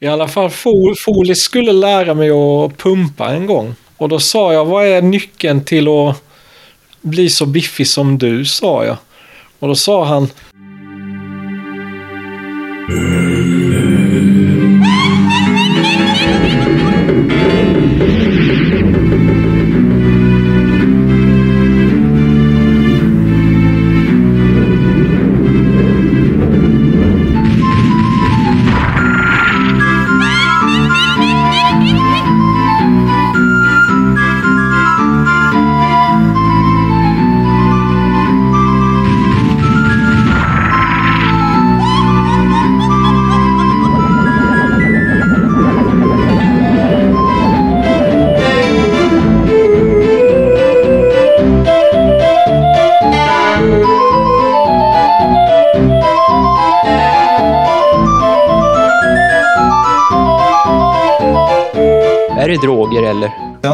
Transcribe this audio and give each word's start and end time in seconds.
I 0.00 0.06
alla 0.06 0.28
fall 0.28 0.50
Folis 0.96 1.42
skulle 1.42 1.72
lära 1.72 2.14
mig 2.14 2.30
att 2.30 2.76
pumpa 2.76 3.28
en 3.28 3.46
gång. 3.46 3.74
Och 3.96 4.08
då 4.08 4.18
sa 4.18 4.52
jag, 4.52 4.64
vad 4.64 4.86
är 4.86 5.02
nyckeln 5.02 5.64
till 5.64 5.88
att 5.88 6.22
bli 7.00 7.30
så 7.30 7.46
biffig 7.46 7.86
som 7.86 8.18
du, 8.18 8.44
sa 8.44 8.84
jag. 8.84 8.96
Och 9.58 9.68
då 9.68 9.74
sa 9.74 10.04
han... 10.04 10.28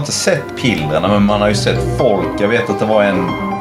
inte 0.05 0.13
sett 0.13 0.57
pillren, 0.57 1.03
men 1.03 1.23
man 1.23 1.41
har 1.41 1.49
ju 1.49 1.55
sett 1.55 1.99
folk. 1.99 2.41
Jag 2.41 2.49
vet 2.49 2.71
att 2.71 2.79
det 2.79 2.87
var 2.87 3.03
en... 3.03 3.54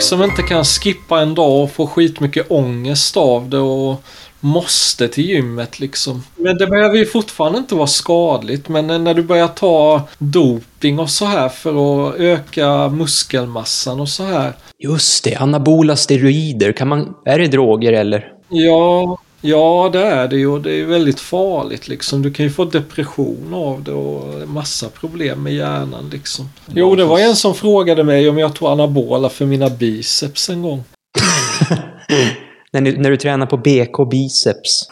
liksom 0.00 0.22
inte 0.22 0.42
kan 0.42 0.64
skippa 0.64 1.20
en 1.20 1.34
dag 1.34 1.62
och 1.62 1.70
få 1.70 1.86
skitmycket 1.86 2.50
ångest 2.50 3.16
av 3.16 3.48
det 3.48 3.58
och 3.58 4.02
måste 4.40 5.08
till 5.08 5.24
gymmet 5.24 5.80
liksom. 5.80 6.24
Men 6.36 6.58
det 6.58 6.66
behöver 6.66 6.96
ju 6.96 7.06
fortfarande 7.06 7.58
inte 7.58 7.74
vara 7.74 7.86
skadligt. 7.86 8.68
Men 8.68 9.04
när 9.04 9.14
du 9.14 9.22
börjar 9.22 9.48
ta 9.48 10.02
doping 10.18 10.98
och 10.98 11.10
så 11.10 11.24
här 11.24 11.48
för 11.48 11.70
att 11.70 12.14
öka 12.20 12.88
muskelmassan 12.88 14.00
och 14.00 14.08
så 14.08 14.24
här. 14.24 14.52
Just 14.78 15.24
det, 15.24 15.34
anabola 15.34 15.96
steroider. 15.96 16.72
Kan 16.72 16.88
man... 16.88 17.14
Är 17.24 17.38
det 17.38 17.46
droger 17.46 17.92
eller? 17.92 18.32
Ja, 18.48 19.18
ja 19.40 19.90
det 19.92 20.06
är 20.06 20.28
det 20.28 20.36
ju. 20.36 20.58
Det 20.58 20.72
är 20.72 20.84
väldigt 20.84 21.20
farligt 21.20 21.88
liksom. 21.88 22.22
Du 22.22 22.30
kan 22.32 22.44
ju 22.46 22.50
få 22.50 22.64
depression 22.64 23.54
av 23.54 23.82
det 23.84 23.92
och 23.92 24.48
massa 24.48 24.88
problem 24.88 25.42
med 25.42 25.54
hjärnan 25.54 26.10
liksom. 26.12 26.48
Jo, 26.74 26.94
det 26.96 27.04
var 27.04 27.18
en 27.18 27.36
som 27.36 27.54
frågade 27.54 28.04
mig 28.04 28.28
om 28.28 28.38
jag 28.38 28.54
tog 28.54 28.68
anabola 28.68 29.28
för 29.28 29.46
mina 29.46 29.70
biceps 29.70 30.50
en 30.50 30.62
gång. 30.62 30.84
När, 32.72 32.80
ni, 32.80 32.92
när 32.92 33.10
du 33.10 33.16
tränar 33.16 33.46
på 33.46 33.56
BK 33.56 34.10
biceps. 34.10 34.88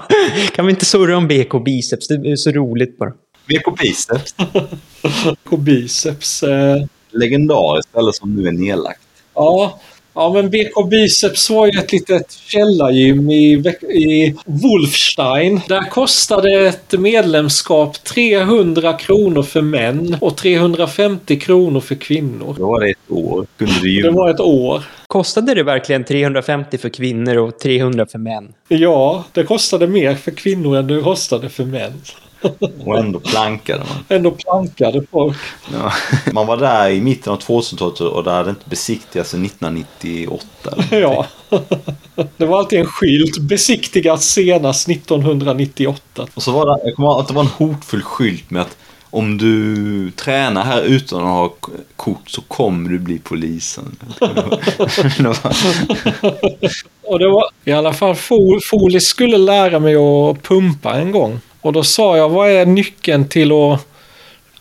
kan 0.54 0.66
vi 0.66 0.70
inte 0.72 0.84
surra 0.84 1.16
om 1.16 1.28
BK 1.28 1.64
biceps? 1.64 2.08
Det 2.08 2.14
är 2.14 2.36
så 2.36 2.50
roligt 2.50 2.98
bara. 2.98 3.12
VK 3.46 3.78
Biceps. 3.80 4.34
Och 5.50 5.58
biceps. 5.58 6.42
Eh, 6.42 6.84
Legendariskt, 7.10 7.96
eller 7.96 8.12
som 8.12 8.34
nu 8.36 8.48
är 8.48 8.52
nedlagt. 8.52 9.00
ja. 9.34 9.80
Ja, 10.14 10.32
men 10.32 10.50
BK 10.50 10.90
Biceps 10.90 11.50
var 11.50 11.66
ju 11.66 11.78
ett 11.78 11.92
litet 11.92 12.32
källargym 12.46 13.30
i, 13.30 13.52
i 13.88 14.34
Wolfstein. 14.44 15.60
Där 15.68 15.90
kostade 15.90 16.66
ett 16.66 16.92
medlemskap 16.98 18.04
300 18.04 18.92
kronor 18.92 19.42
för 19.42 19.62
män 19.62 20.16
och 20.20 20.36
350 20.36 21.38
kronor 21.40 21.80
för 21.80 21.94
kvinnor. 21.94 22.54
Då 22.58 22.66
var 22.66 22.80
det 22.80 22.90
ett 22.90 23.10
år. 23.10 23.46
Kunde 23.58 23.74
du 23.82 24.02
Det 24.02 24.10
var 24.10 24.30
ett 24.30 24.40
år. 24.40 24.82
Kostade 25.06 25.54
det 25.54 25.62
verkligen 25.62 26.04
350 26.04 26.78
för 26.78 26.88
kvinnor 26.88 27.36
och 27.36 27.58
300 27.58 28.06
för 28.06 28.18
män? 28.18 28.52
Ja, 28.68 29.24
det 29.32 29.44
kostade 29.44 29.86
mer 29.86 30.14
för 30.14 30.30
kvinnor 30.30 30.76
än 30.76 30.86
det 30.86 31.00
kostade 31.00 31.48
för 31.48 31.64
män. 31.64 31.92
Och 32.86 32.98
ändå 32.98 33.20
plankade 33.20 33.78
man. 33.78 34.04
Ändå 34.08 34.30
plankade 34.30 35.06
folk. 35.10 35.36
Ja. 35.72 35.92
Man 36.32 36.46
var 36.46 36.56
där 36.56 36.90
i 36.90 37.00
mitten 37.00 37.32
av 37.32 37.38
2000-talet 37.40 38.00
och 38.00 38.24
det 38.24 38.30
hade 38.30 38.50
inte 38.50 38.68
besiktigats 38.68 39.30
sedan 39.30 39.44
1998. 39.44 40.46
eller 40.90 41.00
Ja. 41.00 41.26
Det 42.36 42.46
var 42.46 42.58
alltid 42.58 42.78
en 42.80 42.86
skylt. 42.86 43.38
Besiktigas 43.38 44.24
senast 44.24 44.88
1998. 44.88 46.26
Och 46.34 46.42
så 46.42 46.52
var 46.52 46.66
det, 46.66 46.84
jag 46.88 46.96
kommer 46.96 47.08
ihåg 47.08 47.20
att 47.20 47.28
det 47.28 47.34
var 47.34 47.42
en 47.42 47.48
hotfull 47.68 48.02
skylt 48.02 48.50
med 48.50 48.62
att 48.62 48.76
om 49.10 49.38
du 49.38 50.10
tränar 50.10 50.64
här 50.64 50.82
utan 50.82 51.20
att 51.22 51.26
ha 51.28 51.54
kort 51.96 52.30
så 52.30 52.40
kommer 52.40 52.90
du 52.90 52.98
bli 52.98 53.18
polisen. 53.18 53.96
Och 57.06 57.18
det 57.18 57.28
var 57.28 57.44
i 57.64 57.72
alla 57.72 57.92
fall 57.92 58.14
Fol- 58.14 58.60
Folis 58.62 59.06
skulle 59.06 59.38
lära 59.38 59.78
mig 59.78 59.94
att 59.96 60.42
pumpa 60.42 60.94
en 60.94 61.12
gång. 61.12 61.40
Och 61.62 61.72
då 61.72 61.82
sa 61.82 62.16
jag, 62.16 62.28
vad 62.28 62.50
är 62.50 62.66
nyckeln 62.66 63.28
till 63.28 63.52
att 63.52 63.86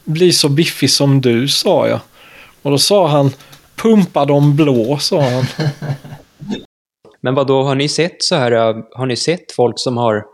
bli 0.04 0.34
så 0.34 0.50
biffig 0.50 0.90
som 0.90 1.22
du, 1.22 1.48
sa 1.48 1.88
jag. 1.88 2.00
Och 2.62 2.72
då 2.72 2.78
sa 2.78 3.08
han, 3.08 3.32
pumpa 3.76 4.26
dem 4.26 4.56
blå, 4.56 4.98
sa 4.98 5.22
han. 5.22 5.46
Men 7.22 7.36
vad 7.36 7.48
då 7.48 7.64
har 7.64 7.76
ni 7.76 7.90
sett 7.90 8.24
så 8.24 8.36
här, 8.36 8.52
äh, 8.52 8.76
har 8.92 9.06
ni 9.06 9.16
sett 9.16 9.52
folk 9.52 9.80
som 9.80 9.98
har... 9.98 10.26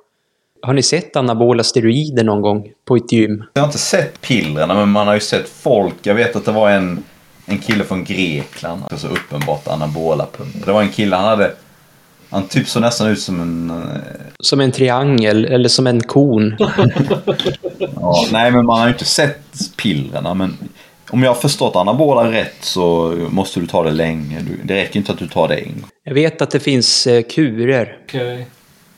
Har 0.61 0.73
ni 0.73 0.83
sett 0.83 1.15
anabola 1.15 1.63
steroider 1.63 2.23
någon 2.23 2.41
gång 2.41 2.71
på 2.85 2.95
ett 2.95 3.11
gym? 3.11 3.43
Jag 3.53 3.61
har 3.61 3.67
inte 3.67 3.77
sett 3.77 4.21
pillren 4.21 4.67
men 4.67 4.89
man 4.89 5.07
har 5.07 5.13
ju 5.13 5.19
sett 5.19 5.49
folk. 5.49 5.95
Jag 6.03 6.15
vet 6.15 6.35
att 6.35 6.45
det 6.45 6.51
var 6.51 6.69
en, 6.69 7.03
en 7.45 7.57
kille 7.57 7.83
från 7.83 8.03
Grekland. 8.03 8.81
Så 8.97 9.07
uppenbart 9.07 9.67
anabola 9.67 10.27
pump. 10.37 10.65
Det 10.65 10.71
var 10.71 10.81
en 10.81 10.89
kille, 10.89 11.15
han 11.15 11.25
hade... 11.25 11.53
Han 12.29 12.47
typ 12.47 12.67
såg 12.67 12.81
nästan 12.81 13.07
ut 13.07 13.19
som 13.19 13.41
en... 13.41 13.69
eh, 13.69 14.01
Som 14.39 14.59
en 14.61 14.71
triangel 14.71 15.45
eller 15.45 15.69
som 15.69 15.87
en 15.87 16.01
kon? 16.01 16.55
Ja, 17.95 18.25
nej, 18.31 18.51
men 18.51 18.65
man 18.65 18.79
har 18.79 18.87
ju 18.87 18.93
inte 18.93 19.05
sett 19.05 19.77
pillerna. 19.77 20.33
Men 20.33 20.57
om 21.09 21.23
jag 21.23 21.29
har 21.29 21.35
förstått 21.41 21.75
anabola 21.75 22.31
rätt 22.31 22.55
så 22.61 23.13
måste 23.29 23.59
du 23.59 23.67
ta 23.67 23.83
det 23.83 23.91
länge. 23.91 24.45
Det 24.63 24.75
räcker 24.75 24.99
inte 24.99 25.11
att 25.11 25.17
du 25.19 25.27
tar 25.27 25.47
det 25.47 25.55
en 25.55 25.73
gång. 25.73 25.89
Jag 26.03 26.13
vet 26.13 26.41
att 26.41 26.51
det 26.51 26.59
finns 26.59 27.07
eh, 27.07 27.23
kurer. 27.23 27.97
Okej. 28.05 28.47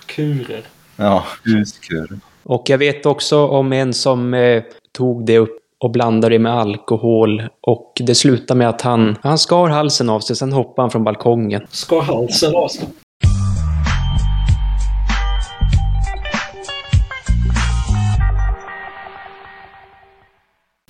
Kurer. 0.06 0.62
Ja, 0.96 1.24
huskur. 1.44 2.20
Och 2.44 2.64
jag 2.70 2.78
vet 2.78 3.06
också 3.06 3.48
om 3.48 3.74
en 3.74 3.94
som 3.94 4.34
eh, 4.34 4.64
tog 4.98 5.26
det 5.26 5.38
upp 5.38 5.56
och 5.84 5.92
blandade 5.92 6.36
det 6.36 6.40
med 6.40 6.54
alkohol. 6.54 7.44
Och 7.62 7.94
det 8.00 8.16
slutade 8.16 8.58
med 8.58 8.70
att 8.70 8.82
han, 8.82 9.16
han 9.22 9.38
skar 9.38 9.68
halsen 9.70 10.10
av 10.10 10.20
sig, 10.20 10.36
sen 10.36 10.52
hoppade 10.54 10.84
han 10.84 10.92
från 10.92 11.04
balkongen. 11.04 11.62
Skar 11.70 12.02
halsen 12.02 12.56
av 12.56 12.68
sig. 12.68 12.84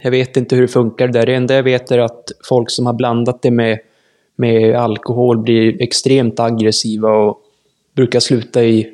Jag 0.01 0.11
vet 0.11 0.37
inte 0.37 0.55
hur 0.55 0.61
det 0.61 0.67
funkar 0.67 1.07
där. 1.07 1.25
Det 1.25 1.35
enda 1.35 1.55
jag 1.55 1.63
vet 1.63 1.91
är 1.91 1.99
att 1.99 2.23
folk 2.49 2.71
som 2.71 2.85
har 2.85 2.93
blandat 2.93 3.41
det 3.41 3.51
med, 3.51 3.79
med 4.35 4.75
alkohol 4.75 5.37
blir 5.37 5.81
extremt 5.81 6.39
aggressiva 6.39 7.09
och 7.09 7.37
brukar 7.95 8.19
sluta 8.19 8.63
i... 8.63 8.89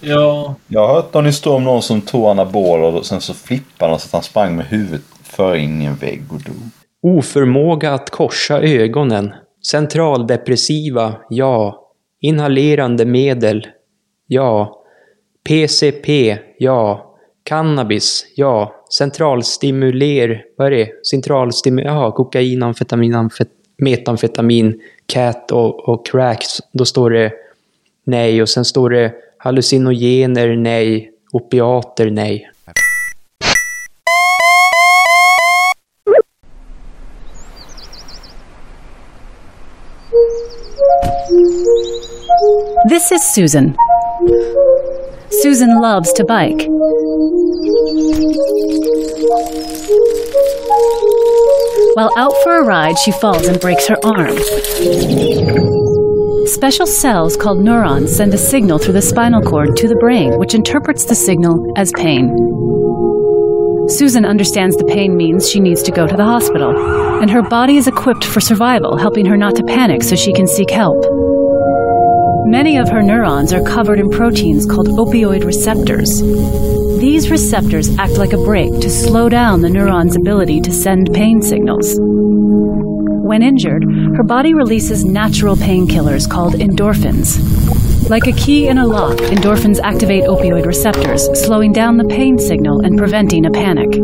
Ja, 0.00 0.54
Jag 0.68 0.86
har 0.86 0.94
hört 0.94 1.14
någon 1.14 1.26
historia 1.26 1.56
om 1.56 1.64
någon 1.64 1.82
som 1.82 2.00
tog 2.00 2.24
anabola 2.24 2.86
och 2.86 3.06
sen 3.06 3.20
så 3.20 3.34
flippade 3.34 3.90
han 3.90 4.00
så 4.00 4.06
att 4.06 4.12
han 4.12 4.22
sprang 4.22 4.56
med 4.56 4.66
huvudet 4.66 5.02
för 5.22 5.54
in 5.54 5.82
i 5.82 5.84
en 5.84 5.96
vägg 5.96 6.22
och 6.30 6.40
dog. 6.40 6.70
Oförmåga 7.02 7.92
att 7.94 8.10
korsa 8.10 8.60
ögonen. 8.60 9.32
Centraldepressiva, 9.66 11.14
ja. 11.28 11.86
Inhalerande 12.20 13.04
medel, 13.04 13.66
ja. 14.26 14.82
PCP, 15.48 16.38
ja. 16.58 17.14
Cannabis, 17.42 18.26
ja 18.36 18.79
centralstimuler... 18.92 20.44
Vad 20.56 20.66
är 20.66 20.70
det? 20.70 21.06
Centralstimuler... 21.06 21.88
Jaha, 21.88 22.12
kokain, 22.12 22.62
amfetamin, 22.62 23.14
amfet, 23.14 23.48
metamfetamin, 23.78 24.80
cat 25.06 25.52
och, 25.52 25.88
och 25.88 26.06
crack. 26.06 26.44
Då 26.72 26.84
står 26.84 27.10
det 27.10 27.32
nej. 28.04 28.42
Och 28.42 28.48
sen 28.48 28.64
står 28.64 28.90
det 28.90 29.12
hallucinogener, 29.38 30.56
nej. 30.56 31.10
Opiater, 31.32 32.10
nej. 32.10 32.50
This 42.88 43.12
is 43.12 43.34
Susan. 43.34 43.74
Susan 45.42 45.80
loves 45.80 46.12
to 46.14 46.24
bike. 46.24 46.68
While 51.94 52.10
out 52.16 52.32
for 52.44 52.56
a 52.56 52.64
ride, 52.64 52.98
she 52.98 53.10
falls 53.10 53.46
and 53.46 53.60
breaks 53.60 53.88
her 53.88 53.96
arm. 54.04 54.36
Special 56.46 56.86
cells 56.86 57.36
called 57.36 57.58
neurons 57.58 58.14
send 58.14 58.32
a 58.32 58.38
signal 58.38 58.78
through 58.78 58.92
the 58.92 59.02
spinal 59.02 59.42
cord 59.42 59.76
to 59.76 59.88
the 59.88 59.96
brain, 59.96 60.38
which 60.38 60.54
interprets 60.54 61.04
the 61.04 61.14
signal 61.14 61.72
as 61.76 61.92
pain. 61.96 62.28
Susan 63.88 64.24
understands 64.24 64.76
the 64.76 64.84
pain 64.84 65.16
means 65.16 65.50
she 65.50 65.58
needs 65.58 65.82
to 65.82 65.90
go 65.90 66.06
to 66.06 66.16
the 66.16 66.24
hospital, 66.24 66.70
and 67.20 67.30
her 67.30 67.42
body 67.42 67.76
is 67.76 67.88
equipped 67.88 68.24
for 68.24 68.40
survival, 68.40 68.96
helping 68.96 69.26
her 69.26 69.36
not 69.36 69.56
to 69.56 69.64
panic 69.64 70.02
so 70.02 70.14
she 70.14 70.32
can 70.32 70.46
seek 70.46 70.70
help. 70.70 71.04
Many 72.46 72.78
of 72.78 72.88
her 72.88 73.02
neurons 73.02 73.52
are 73.52 73.62
covered 73.62 73.98
in 73.98 74.10
proteins 74.10 74.64
called 74.64 74.88
opioid 74.88 75.44
receptors. 75.44 76.22
These 77.00 77.30
receptors 77.30 77.96
act 77.96 78.18
like 78.18 78.34
a 78.34 78.44
brake 78.44 78.78
to 78.82 78.90
slow 78.90 79.30
down 79.30 79.62
the 79.62 79.70
neuron's 79.70 80.16
ability 80.16 80.60
to 80.60 80.70
send 80.70 81.14
pain 81.14 81.40
signals. 81.40 81.96
When 81.98 83.42
injured, 83.42 83.84
her 84.16 84.22
body 84.22 84.52
releases 84.52 85.02
natural 85.02 85.56
painkillers 85.56 86.28
called 86.28 86.56
endorphins. 86.56 87.40
Like 88.10 88.26
a 88.26 88.32
key 88.32 88.68
in 88.68 88.76
a 88.76 88.86
lock, 88.86 89.16
endorphins 89.16 89.80
activate 89.80 90.24
opioid 90.24 90.66
receptors, 90.66 91.26
slowing 91.42 91.72
down 91.72 91.96
the 91.96 92.04
pain 92.04 92.36
signal 92.36 92.82
and 92.82 92.98
preventing 92.98 93.46
a 93.46 93.50
panic. 93.50 93.94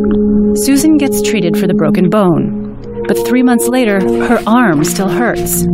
Susan 0.55 0.97
gets 0.97 1.21
treated 1.21 1.59
for 1.59 1.67
the 1.67 1.75
broken 1.75 2.09
bone. 2.09 3.05
But 3.07 3.19
three 3.27 3.43
months 3.43 3.69
later, 3.69 4.01
her 4.27 4.43
arm 4.47 4.85
still 4.85 5.11
hurts. 5.11 5.65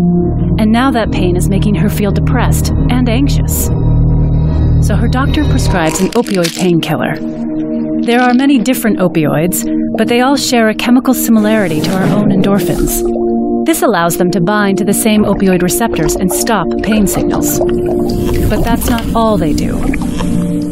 And 0.59 0.73
now 0.73 0.91
that 0.91 1.13
pain 1.13 1.37
is 1.37 1.49
making 1.49 1.77
her 1.77 1.89
feel 1.89 2.11
depressed 2.11 2.71
and 2.91 3.09
anxious. 3.09 3.69
So 4.82 4.96
her 4.96 5.06
doctor 5.06 5.44
prescribes 5.44 6.00
an 6.00 6.08
opioid 6.08 6.58
painkiller. 6.58 7.14
There 8.02 8.20
are 8.20 8.34
many 8.34 8.58
different 8.58 8.99
opioids, 8.99 9.64
but 9.96 10.08
they 10.08 10.23
all 10.23 10.37
share 10.37 10.70
a 10.70 10.75
chemical 10.75 11.14
similarity 11.14 11.81
to 11.81 11.94
our 11.94 12.02
own 12.19 12.31
endorphins. 12.31 13.00
This 13.64 13.82
allows 13.82 14.17
them 14.17 14.32
to 14.32 14.40
bind 14.40 14.79
to 14.79 14.84
the 14.84 14.93
same 14.93 15.23
opioid 15.23 15.62
receptors 15.62 16.17
and 16.17 16.32
stop 16.32 16.67
pain 16.82 17.06
signals. 17.06 17.61
But 18.50 18.64
that's 18.64 18.90
not 18.90 19.14
all 19.14 19.38
they 19.38 19.52
do. 19.52 19.81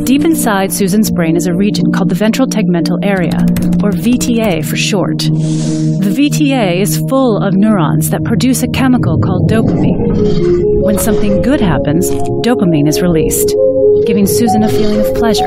Deep 0.05 0.25
inside 0.25 0.73
Susan's 0.73 1.13
brain 1.13 1.37
is 1.37 1.47
a 1.47 1.55
region 1.55 1.93
called 1.93 2.09
the 2.09 2.17
ventral 2.17 2.49
tegmental 2.49 2.99
area, 3.05 3.39
or 3.85 3.93
VTA 3.93 4.65
for 4.65 4.77
short. 4.77 5.19
The 5.21 6.11
VTA 6.11 6.81
is 6.81 6.99
full 7.09 7.39
of 7.39 7.55
neurons 7.55 8.11
that 8.11 8.25
produce 8.25 8.65
a 8.65 8.69
chemical 8.69 9.21
called 9.21 9.49
dopamine. 9.49 10.83
When 10.83 10.99
something 10.99 11.43
good 11.43 11.61
happens, 11.61 12.11
dopamine 12.11 12.89
is 12.89 13.03
released, 13.03 13.55
giving 14.07 14.27
Susan 14.27 14.63
a 14.63 14.69
feeling 14.69 15.01
of 15.01 15.15
pleasure. 15.15 15.47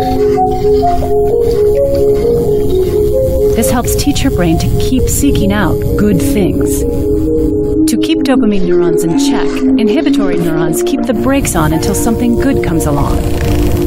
This 3.55 3.69
helps 3.69 3.95
teach 3.95 4.21
her 4.21 4.29
brain 4.29 4.57
to 4.59 4.67
keep 4.79 5.07
seeking 5.07 5.51
out 5.51 5.77
good 5.97 6.19
things. 6.19 6.83
Keep 8.03 8.19
dopamine 8.19 8.67
neurons 8.67 9.05
in 9.05 9.17
check, 9.17 9.47
inhibitory 9.79 10.35
neurons 10.35 10.83
keep 10.83 11.01
the 11.03 11.13
brakes 11.13 11.55
on 11.55 11.71
until 11.71 11.95
something 11.95 12.35
good 12.35 12.61
comes 12.61 12.85
along. 12.85 13.17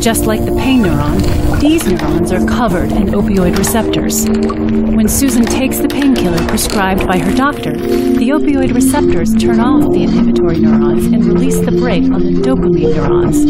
Just 0.00 0.24
like 0.24 0.42
the 0.42 0.52
pain 0.52 0.82
neuron, 0.82 1.60
these 1.60 1.86
neurons 1.86 2.32
are 2.32 2.44
covered 2.46 2.92
in 2.92 3.08
opioid 3.08 3.58
receptors. 3.58 4.26
When 4.26 5.06
Susan 5.06 5.44
takes 5.44 5.80
the 5.80 5.88
painkiller 5.88 6.38
prescribed 6.48 7.06
by 7.06 7.18
her 7.18 7.34
doctor, 7.34 7.76
the 7.76 8.30
opioid 8.30 8.74
receptors 8.74 9.34
turn 9.34 9.60
off 9.60 9.92
the 9.92 10.04
inhibitory 10.04 10.60
neurons 10.60 11.04
and 11.04 11.22
release 11.22 11.58
the 11.60 11.72
brake 11.72 12.04
on 12.04 12.24
the 12.24 12.40
dopamine 12.40 12.94
neurons. 12.94 13.44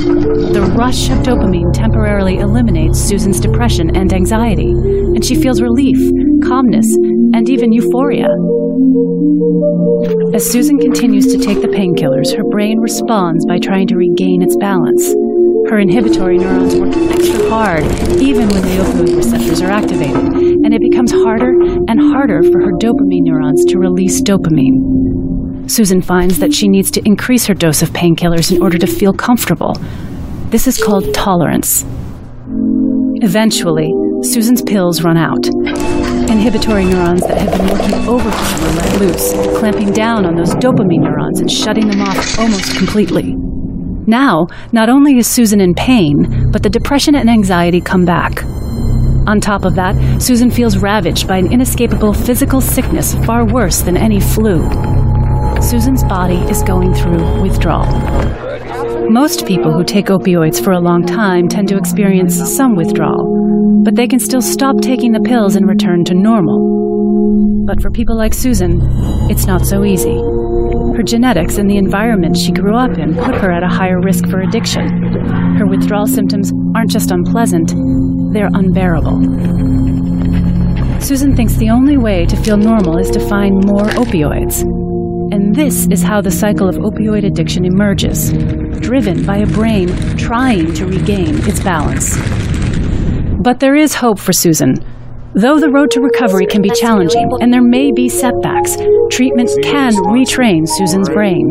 The 0.53 0.62
rush 0.77 1.11
of 1.11 1.19
dopamine 1.19 1.73
temporarily 1.73 2.39
eliminates 2.39 2.99
Susan's 2.99 3.39
depression 3.39 3.95
and 3.97 4.12
anxiety, 4.12 4.73
and 4.73 5.25
she 5.25 5.41
feels 5.41 5.62
relief, 5.62 5.99
calmness, 6.43 6.93
and 7.35 7.49
even 7.49 7.73
euphoria. 7.73 8.27
As 10.35 10.49
Susan 10.49 10.79
continues 10.79 11.26
to 11.32 11.38
take 11.38 11.61
the 11.61 11.69
painkillers, 11.69 12.37
her 12.37 12.44
brain 12.44 12.79
responds 12.79 13.44
by 13.44 13.58
trying 13.58 13.88
to 13.88 13.97
regain 13.97 14.41
its 14.41 14.55
balance. 14.56 15.12
Her 15.69 15.79
inhibitory 15.79 16.38
neurons 16.38 16.76
work 16.76 16.94
extra 17.11 17.49
hard, 17.49 17.82
even 18.23 18.49
when 18.49 18.62
the 18.62 18.85
opioid 18.85 19.17
receptors 19.17 19.61
are 19.62 19.70
activated, 19.70 20.14
and 20.14 20.73
it 20.73 20.81
becomes 20.81 21.11
harder 21.11 21.50
and 21.88 21.99
harder 21.99 22.44
for 22.44 22.61
her 22.61 22.73
dopamine 22.79 23.25
neurons 23.25 23.64
to 23.64 23.79
release 23.79 24.23
dopamine. 24.23 25.69
Susan 25.69 26.00
finds 26.00 26.38
that 26.38 26.55
she 26.55 26.69
needs 26.69 26.93
to 26.93 27.02
increase 27.05 27.47
her 27.47 27.55
dose 27.55 27.82
of 27.82 27.91
painkillers 27.91 28.55
in 28.55 28.62
order 28.62 28.79
to 28.79 28.87
feel 28.87 29.12
comfortable. 29.12 29.75
This 30.50 30.69
is 30.69 30.81
called 30.81 31.12
tolerance. 31.14 31.85
Eventually, 33.23 33.93
Susan's 34.23 34.62
pills 34.62 35.02
run 35.02 35.17
out. 35.17 35.96
Inhibitory 36.47 36.85
neurons 36.85 37.23
that 37.23 37.39
had 37.39 37.51
been 37.51 37.67
working 37.67 38.09
overtime 38.09 38.63
are 38.63 38.75
let 38.77 39.01
loose, 39.01 39.33
clamping 39.59 39.91
down 39.91 40.25
on 40.25 40.37
those 40.37 40.55
dopamine 40.55 41.01
neurons 41.01 41.41
and 41.41 41.51
shutting 41.51 41.89
them 41.89 42.01
off 42.01 42.39
almost 42.39 42.77
completely. 42.77 43.35
Now, 44.07 44.47
not 44.71 44.89
only 44.89 45.19
is 45.19 45.27
Susan 45.27 45.61
in 45.61 45.75
pain, 45.75 46.53
but 46.53 46.63
the 46.63 46.71
depression 46.71 47.17
and 47.17 47.29
anxiety 47.29 47.81
come 47.81 48.05
back. 48.05 48.45
On 49.27 49.41
top 49.41 49.65
of 49.65 49.75
that, 49.75 50.23
Susan 50.23 50.53
feels 50.53 50.79
ravaged 50.79 51.27
by 51.27 51.39
an 51.39 51.51
inescapable 51.53 52.13
physical 52.13 52.61
sickness 52.61 53.17
far 53.27 53.45
worse 53.45 53.81
than 53.81 53.97
any 53.97 54.21
flu. 54.21 54.63
Susan's 55.67 56.05
body 56.05 56.37
is 56.49 56.63
going 56.63 56.95
through 56.95 57.43
withdrawal. 57.43 57.91
Most 59.11 59.49
people 59.49 59.73
who 59.73 59.83
take 59.83 60.07
opioids 60.07 60.63
for 60.63 60.71
a 60.71 60.79
long 60.79 61.05
time 61.05 61.49
tend 61.49 61.67
to 61.71 61.77
experience 61.77 62.37
some 62.57 62.77
withdrawal, 62.77 63.83
but 63.83 63.97
they 63.97 64.07
can 64.07 64.21
still 64.21 64.41
stop 64.41 64.77
taking 64.81 65.11
the 65.11 65.19
pills 65.19 65.57
and 65.57 65.69
return 65.69 66.05
to 66.05 66.15
normal. 66.15 67.65
But 67.67 67.83
for 67.83 67.91
people 67.91 68.17
like 68.17 68.33
Susan, 68.33 68.81
it's 69.29 69.49
not 69.49 69.67
so 69.67 69.85
easy. 69.85 70.14
Her 70.97 71.02
genetics 71.02 71.59
and 71.59 71.69
the 71.69 71.79
environment 71.79 72.37
she 72.37 72.52
grew 72.52 72.76
up 72.76 72.97
in 72.97 73.17
put 73.17 73.35
her 73.35 73.50
at 73.50 73.64
a 73.64 73.69
higher 73.69 74.00
risk 74.00 74.29
for 74.29 74.43
addiction. 74.43 74.87
Her 75.59 75.67
withdrawal 75.67 76.07
symptoms 76.07 76.52
aren't 76.76 76.93
just 76.93 77.11
unpleasant, 77.11 77.75
they're 78.33 78.50
unbearable. 78.55 79.21
Susan 81.00 81.35
thinks 81.35 81.57
the 81.57 81.71
only 81.71 81.97
way 81.97 82.25
to 82.25 82.37
feel 82.37 82.57
normal 82.57 82.99
is 82.99 83.11
to 83.11 83.29
find 83.29 83.64
more 83.67 83.87
opioids. 83.99 84.64
And 85.33 85.54
this 85.54 85.88
is 85.88 86.02
how 86.02 86.21
the 86.21 86.30
cycle 86.30 86.68
of 86.68 86.76
opioid 86.76 87.26
addiction 87.26 87.64
emerges, 87.64 88.33
driven 88.80 89.26
by 89.26 89.38
a 89.38 89.47
brain 89.47 89.88
trying 90.16 90.73
to 90.75 90.87
regain 90.87 91.37
its 91.49 91.61
balance. 91.61 92.16
But 93.42 93.59
there 93.59 93.75
is 93.75 93.95
hope 93.95 94.21
for 94.21 94.33
Susan. 94.33 94.76
Though 95.35 95.59
the 95.59 95.71
road 95.71 95.90
to 95.90 96.00
recovery 96.00 96.47
can 96.47 96.62
be 96.62 96.71
challenging 96.71 97.28
and 97.40 97.52
there 97.52 97.62
may 97.62 97.90
be 97.92 98.09
setbacks, 98.09 98.76
treatment 99.11 99.50
can 99.62 99.92
retrain 99.95 100.66
Susan's 100.66 101.09
brain. 101.09 101.50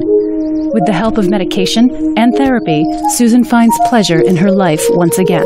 With 0.74 0.86
the 0.86 0.94
help 0.94 1.18
of 1.18 1.30
medication 1.30 2.14
and 2.18 2.34
therapy, 2.34 2.84
Susan 3.16 3.44
finds 3.44 3.78
pleasure 3.88 4.22
in 4.22 4.38
her 4.38 4.52
life 4.52 4.84
once 4.90 5.18
again. 5.18 5.46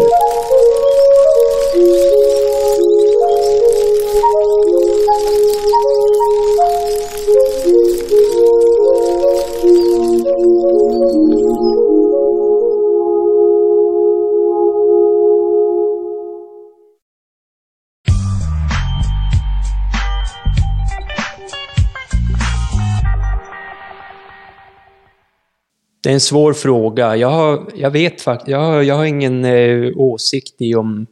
Det 26.09 26.11
är 26.11 26.15
en 26.15 26.19
svår 26.19 26.53
fråga. 26.53 27.15
Jag, 27.15 27.29
har, 27.29 27.61
jag 27.75 27.91
vet 27.91 28.21
faktiskt, 28.21 28.47
jag, 28.47 28.59
har- 28.59 28.81
jag 28.81 28.95
har 28.95 29.05
ingen 29.05 29.45
eh, 29.45 29.91
åsikt 29.95 30.53
i 30.57 30.75
om, 30.75 31.05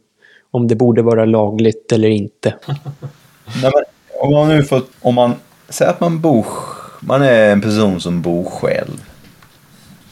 om 0.50 0.68
det 0.68 0.74
borde 0.74 1.02
vara 1.02 1.24
lagligt 1.24 1.92
eller 1.92 2.08
inte. 2.08 2.54
Nej, 3.62 3.72
men 3.74 3.84
om 4.20 4.32
man 4.32 4.48
nu 4.48 4.62
får, 4.64 4.82
om 5.00 5.14
man 5.14 5.34
säger 5.68 5.90
att 5.90 6.00
man 6.00 6.20
bor, 6.20 6.46
man 7.00 7.22
är 7.22 7.52
en 7.52 7.60
person 7.60 8.00
som 8.00 8.22
bor 8.22 8.44
själv. 8.44 9.04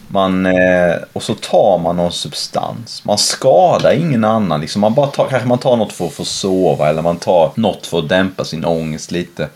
Man, 0.09 0.47
eh, 0.47 0.95
och 1.13 1.23
så 1.23 1.35
tar 1.35 1.79
man 1.79 1.97
någon 1.97 2.13
substans. 2.13 3.05
Man 3.05 3.19
skadar 3.19 3.93
ingen 3.93 4.25
annan. 4.25 4.61
Liksom 4.61 4.81
man 4.81 4.95
bara 4.95 5.07
tar, 5.07 5.27
kanske 5.29 5.49
man 5.49 5.59
tar 5.59 5.77
något 5.77 5.93
för 5.93 6.07
att 6.07 6.13
få 6.13 6.25
sova 6.25 6.89
eller 6.89 7.03
man 7.03 7.17
tar 7.17 7.53
något 7.55 7.87
för 7.87 7.99
att 7.99 8.09
dämpa 8.09 8.45
sin 8.45 8.65
ångest 8.65 9.11
lite. 9.11 9.49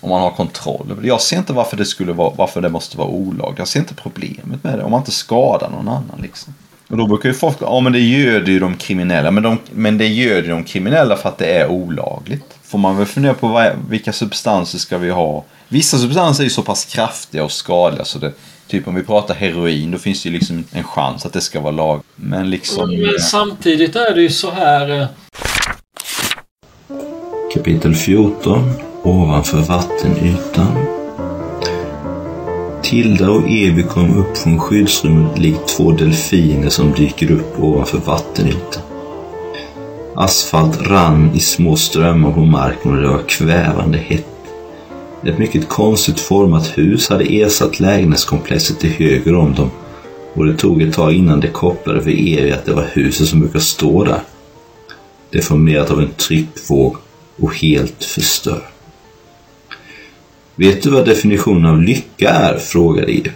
Om 0.00 0.10
man 0.10 0.20
har 0.20 0.30
kontroll. 0.30 1.00
Jag 1.02 1.20
ser 1.20 1.36
inte 1.36 1.52
varför 1.52 1.76
det, 1.76 1.84
skulle 1.84 2.12
vara, 2.12 2.32
varför 2.36 2.60
det 2.60 2.68
måste 2.68 2.98
vara 2.98 3.08
olagligt. 3.08 3.58
Jag 3.58 3.68
ser 3.68 3.80
inte 3.80 3.94
problemet 3.94 4.64
med 4.64 4.78
det. 4.78 4.84
Om 4.84 4.90
man 4.90 5.00
inte 5.00 5.10
skadar 5.10 5.70
någon 5.70 5.88
annan 5.88 6.18
liksom. 6.22 6.54
Och 6.88 6.96
då 6.96 7.06
brukar 7.06 7.28
ju 7.28 7.34
folk 7.34 7.56
ja 7.60 7.80
men 7.80 7.92
det 7.92 8.00
göder 8.00 8.52
ju 8.52 8.58
de 8.58 8.76
kriminella. 8.76 9.30
Men, 9.30 9.42
de, 9.42 9.58
men 9.72 9.98
det 9.98 10.06
göder 10.06 10.42
ju 10.42 10.48
de 10.48 10.64
kriminella 10.64 11.16
för 11.16 11.28
att 11.28 11.38
det 11.38 11.46
är 11.46 11.68
olagligt. 11.68 12.58
Får 12.62 12.78
man 12.78 12.96
väl 12.96 13.06
fundera 13.06 13.34
på 13.34 13.48
vad, 13.48 13.72
vilka 13.88 14.12
substanser 14.12 14.78
ska 14.78 14.98
vi 14.98 15.10
ha? 15.10 15.44
Vissa 15.68 15.98
substanser 15.98 16.42
är 16.42 16.44
ju 16.44 16.50
så 16.50 16.62
pass 16.62 16.84
kraftiga 16.84 17.44
och 17.44 17.52
skadliga 17.52 18.04
så 18.04 18.18
det, 18.18 18.32
typ 18.66 18.88
om 18.88 18.94
vi 18.94 19.02
pratar 19.02 19.34
heroin 19.34 19.90
då 19.90 19.98
finns 19.98 20.22
det 20.22 20.28
ju 20.28 20.34
liksom 20.34 20.64
en 20.72 20.84
chans 20.84 21.26
att 21.26 21.32
det 21.32 21.40
ska 21.40 21.60
vara 21.60 21.72
lag. 21.72 22.02
Men 22.16 22.50
liksom... 22.50 22.90
Men 22.90 23.18
samtidigt 23.20 23.96
är 23.96 24.14
det 24.14 24.22
ju 24.22 24.30
så 24.30 24.50
här... 24.50 25.00
eh, 25.00 25.06
Kapitel 27.54 27.94
14 27.94 28.87
Ovanför 29.08 29.58
vattenytan 29.58 30.86
Tilda 32.82 33.30
och 33.30 33.50
Evi 33.50 33.82
kom 33.82 34.18
upp 34.18 34.36
från 34.36 34.58
skyddsrummet 34.58 35.38
likt 35.38 35.68
två 35.68 35.92
delfiner 35.92 36.68
som 36.68 36.92
dyker 36.92 37.30
upp 37.30 37.60
ovanför 37.60 37.98
vattenytan. 37.98 38.82
Asfalt 40.14 40.86
rann 40.86 41.30
i 41.34 41.40
små 41.40 41.76
strömmar 41.76 42.32
på 42.32 42.40
marken 42.40 42.90
och 42.90 42.96
det 42.96 43.08
var 43.08 43.22
kvävande 43.28 43.98
hett. 43.98 44.26
Ett 45.24 45.38
mycket 45.38 45.68
konstigt 45.68 46.20
format 46.20 46.78
hus 46.78 47.08
hade 47.08 47.24
ersatt 47.24 47.80
lägenhetskomplexet 47.80 48.80
till 48.80 48.90
höger 48.90 49.34
om 49.34 49.54
dem 49.54 49.70
och 50.34 50.46
det 50.46 50.56
tog 50.56 50.82
ett 50.82 50.94
tag 50.94 51.12
innan 51.12 51.40
det 51.40 51.48
kopplade 51.48 52.02
för 52.02 52.10
Evi 52.10 52.52
att 52.52 52.64
det 52.64 52.72
var 52.72 52.86
huset 52.92 53.28
som 53.28 53.40
brukar 53.40 53.60
stå 53.60 54.04
där. 54.04 54.20
Deformerat 55.30 55.90
av 55.90 56.00
en 56.00 56.10
tryckvåg 56.10 56.96
och 57.40 57.54
helt 57.54 58.04
förstört. 58.04 58.72
Vet 60.58 60.82
du 60.82 60.90
vad 60.90 61.04
definitionen 61.04 61.64
av 61.64 61.82
lycka 61.82 62.30
är? 62.30 62.58
frågade 62.58 63.12
Eva. 63.12 63.30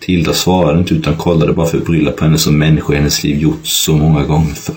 Tilda 0.00 0.34
svarade 0.34 0.78
inte 0.78 0.94
utan 0.94 1.16
kollade 1.16 1.52
bara 1.52 1.66
förbryllad 1.66 2.16
på 2.16 2.24
henne 2.24 2.38
som 2.38 2.58
människor 2.58 2.94
i 2.94 2.98
hennes 2.98 3.24
liv 3.24 3.38
gjort 3.38 3.66
så 3.66 3.96
många 3.96 4.24
gånger 4.24 4.54
förr. 4.54 4.76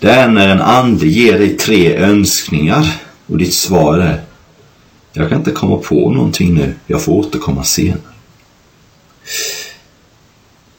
Det 0.00 0.10
är 0.10 0.28
när 0.28 0.48
en 0.48 0.60
ande 0.60 1.06
ger 1.06 1.38
dig 1.38 1.56
tre 1.56 1.96
önskningar 1.96 2.86
och 3.26 3.38
ditt 3.38 3.54
svar 3.54 3.98
är 3.98 4.20
Jag 5.12 5.28
kan 5.28 5.38
inte 5.38 5.50
komma 5.50 5.76
på 5.76 6.10
någonting 6.10 6.54
nu, 6.54 6.74
jag 6.86 7.02
får 7.02 7.12
återkomma 7.12 7.64
senare. 7.64 8.00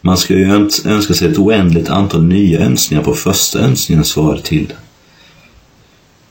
Man 0.01 0.17
ska 0.17 0.34
ju 0.34 0.51
önska 0.86 1.13
sig 1.13 1.31
ett 1.31 1.38
oändligt 1.38 1.89
antal 1.89 2.24
nya 2.24 2.60
önskningar 2.60 3.03
på 3.03 3.13
första 3.13 3.60
önskningen, 3.60 4.05
svarade 4.05 4.41
Tilda. 4.41 4.75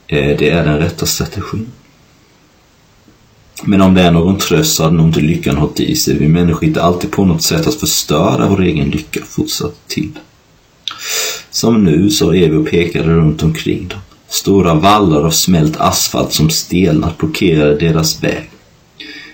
Eh, 0.07 0.37
det 0.37 0.49
är 0.49 0.65
den 0.65 0.77
rätta 0.77 1.05
strategin. 1.05 1.71
Men 3.63 3.81
om 3.81 3.93
det 3.93 4.01
är 4.01 4.11
någon 4.11 4.37
tröst 4.37 4.75
så 4.75 4.83
hade 4.83 4.95
nog 4.95 5.07
inte 5.07 5.19
lyckan 5.19 5.57
hållit 5.57 5.79
i 5.79 5.95
sig. 5.95 6.17
Vi 6.17 6.27
människor 6.27 6.67
hittar 6.67 6.81
alltid 6.81 7.11
på 7.11 7.25
något 7.25 7.43
sätt 7.43 7.67
att 7.67 7.75
förstöra 7.75 8.47
vår 8.49 8.61
egen 8.61 8.89
lycka, 8.89 9.19
fortsatte 9.25 9.75
till. 9.87 10.11
Som 11.51 11.83
nu 11.83 12.09
så 12.09 12.31
Evi 12.31 12.55
och 12.55 12.69
pekade 12.69 13.09
runt 13.09 13.43
omkring 13.43 13.87
dem. 13.87 13.99
Stora 14.29 14.73
vallar 14.73 15.25
av 15.25 15.31
smält 15.31 15.77
asfalt 15.77 16.33
som 16.33 16.49
stelnat 16.49 17.17
blockerade 17.17 17.75
deras 17.75 18.23
väg. 18.23 18.49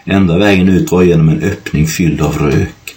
Enda 0.06 0.38
vägen 0.38 0.70
ut 0.70 0.92
var 0.92 1.04
genom 1.04 1.30
en 1.30 1.44
öppning 1.44 1.88
fylld 1.88 2.22
av 2.22 2.38
rök. 2.38 2.96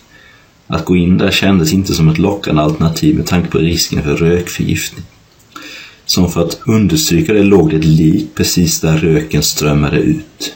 Att 0.67 0.85
gå 0.85 0.97
in 0.97 1.19
där 1.19 1.31
kändes 1.31 1.73
inte 1.73 1.95
som 1.95 2.09
ett 2.09 2.19
lockande 2.19 2.63
alternativ 2.63 3.17
med 3.17 3.27
tanke 3.27 3.49
på 3.49 3.59
risken 3.59 4.03
för 4.03 4.17
rökförgiftning. 4.17 5.05
Som 6.07 6.31
för 6.31 6.45
att 6.45 6.61
understryka 6.67 7.33
det 7.33 7.43
låg 7.43 7.71
det 7.71 7.77
ett 7.77 7.85
lik 7.85 8.35
precis 8.35 8.81
där 8.81 8.97
röken 8.97 9.43
strömmade 9.43 9.97
ut. 9.97 10.55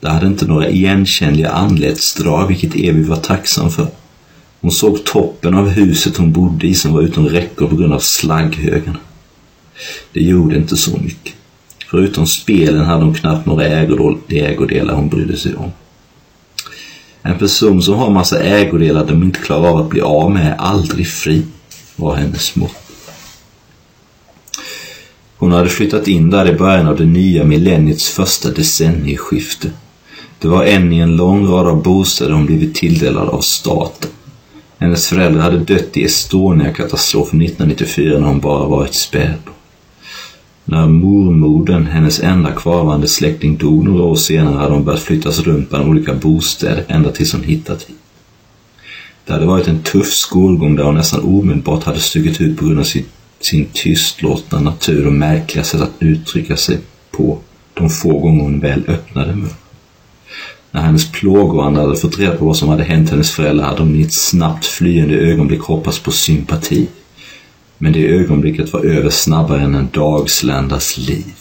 Det 0.00 0.08
hade 0.08 0.26
inte 0.26 0.46
några 0.46 0.68
igenkännliga 0.68 1.50
anletsdrag, 1.50 2.48
vilket 2.48 2.74
Evi 2.74 3.02
var 3.02 3.16
tacksam 3.16 3.70
för. 3.70 3.86
Hon 4.60 4.70
såg 4.70 5.04
toppen 5.04 5.54
av 5.54 5.68
huset 5.68 6.16
hon 6.16 6.32
bodde 6.32 6.66
i 6.66 6.74
som 6.74 6.92
var 6.92 7.02
utom 7.02 7.28
räckor 7.28 7.68
på 7.68 7.76
grund 7.76 7.92
av 7.92 7.98
slagghögarna. 7.98 8.98
Det 10.12 10.20
gjorde 10.20 10.56
inte 10.56 10.76
så 10.76 10.96
mycket. 10.96 11.34
Förutom 11.90 12.26
spelen 12.26 12.84
hade 12.84 13.04
hon 13.04 13.14
knappt 13.14 13.46
några 13.46 13.66
ägodelar 14.28 14.94
hon 14.94 15.08
brydde 15.08 15.36
sig 15.36 15.54
om. 15.54 15.70
En 17.22 17.38
person 17.38 17.82
som 17.82 17.94
har 17.94 18.10
massa 18.10 18.42
ägodelar 18.42 19.06
de 19.06 19.22
inte 19.22 19.40
klarar 19.40 19.68
av 19.68 19.76
att 19.76 19.88
bli 19.88 20.00
av 20.00 20.30
med 20.30 20.46
är 20.46 20.56
aldrig 20.56 21.08
fri, 21.08 21.42
var 21.96 22.14
hennes 22.16 22.56
motto. 22.56 22.74
Hon 25.36 25.52
hade 25.52 25.68
flyttat 25.68 26.08
in 26.08 26.30
där 26.30 26.48
i 26.48 26.52
början 26.52 26.86
av 26.86 26.96
det 26.96 27.04
nya 27.04 27.44
millenniets 27.44 28.08
första 28.08 28.50
decennieskifte. 28.50 29.70
Det 30.40 30.48
var 30.48 30.64
en 30.64 30.92
i 30.92 30.98
en 30.98 31.16
lång 31.16 31.46
rad 31.46 31.66
av 31.66 31.82
bostäder 31.82 32.32
hon 32.32 32.46
blivit 32.46 32.74
tilldelad 32.74 33.28
av 33.28 33.40
staten. 33.40 34.10
Hennes 34.78 35.08
föräldrar 35.08 35.42
hade 35.42 35.58
dött 35.58 35.96
i 35.96 36.04
Estonia-katastrofen 36.04 37.42
1994 37.42 38.18
när 38.18 38.26
hon 38.26 38.40
bara 38.40 38.68
var 38.68 38.84
ett 38.84 38.94
spädbarn. 38.94 39.54
När 40.64 40.86
mormodern, 40.86 41.86
hennes 41.86 42.20
enda 42.20 42.52
kvarvarande 42.52 43.08
släkting, 43.08 43.56
dog 43.56 43.84
några 43.84 44.02
år 44.02 44.14
senare 44.14 44.58
hade 44.58 44.74
hon 44.74 44.84
börjat 44.84 45.02
flyttas 45.02 45.38
runt 45.38 45.70
bland 45.70 45.88
olika 45.88 46.14
bostäder 46.14 46.84
ända 46.88 47.12
tills 47.12 47.32
hon 47.32 47.42
hittat 47.42 47.82
hit. 47.82 47.96
Det 49.26 49.32
hade 49.32 49.46
varit 49.46 49.68
en 49.68 49.82
tuff 49.82 50.12
skolgång 50.12 50.76
där 50.76 50.84
hon 50.84 50.94
nästan 50.94 51.20
omedelbart 51.24 51.84
hade 51.84 52.00
stuckit 52.00 52.40
ut 52.40 52.58
på 52.58 52.64
grund 52.64 52.78
av 52.78 52.84
sin, 52.84 53.04
sin 53.40 53.66
tystlåtna 53.72 54.60
natur 54.60 55.06
och 55.06 55.12
märkliga 55.12 55.64
sätt 55.64 55.80
att 55.80 55.92
uttrycka 55.98 56.56
sig 56.56 56.78
på 57.10 57.38
de 57.74 57.90
få 57.90 58.18
gånger 58.18 58.42
hon 58.42 58.60
väl 58.60 58.84
öppnade 58.88 59.32
munnen. 59.32 59.50
När 60.70 60.82
hennes 60.82 61.12
plågoande 61.12 61.80
hade 61.80 61.96
fått 61.96 62.18
reda 62.18 62.36
på 62.36 62.44
vad 62.44 62.56
som 62.56 62.68
hade 62.68 62.84
hänt 62.84 63.10
hennes 63.10 63.30
föräldrar 63.30 63.66
hade 63.66 63.82
hon 63.82 63.96
i 63.96 64.02
ett 64.02 64.12
snabbt 64.12 64.66
flyende 64.66 65.14
ögonblick 65.14 65.60
hoppats 65.60 65.98
på 65.98 66.12
sympati. 66.12 66.88
Men 67.78 67.92
det 67.92 68.08
ögonblicket 68.08 68.72
var 68.72 68.80
över 68.80 69.10
snabbare 69.10 69.60
än 69.60 69.74
en 69.74 69.88
dagsländas 69.92 70.98
liv. 70.98 71.34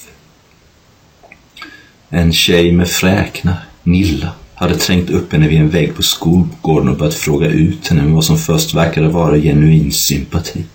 En 2.10 2.34
tjej 2.34 2.72
med 2.72 2.88
fräknar, 2.88 3.56
Nilla, 3.84 4.32
hade 4.56 4.76
trängt 4.76 5.10
upp 5.10 5.32
henne 5.32 5.48
vid 5.48 5.60
en 5.60 5.70
vägg 5.70 5.96
på 5.96 6.04
skolgården 6.04 6.90
och 6.90 6.98
börjat 6.98 7.14
fråga 7.14 7.48
ut 7.48 7.88
henne 7.88 8.02
med 8.02 8.14
vad 8.14 8.26
som 8.26 8.38
först 8.38 8.74
verkade 8.74 9.08
vara 9.08 9.38
genuin 9.38 9.92
sympati. 9.92 10.66